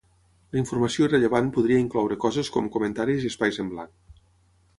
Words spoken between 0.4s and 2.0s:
La informació irrellevant podria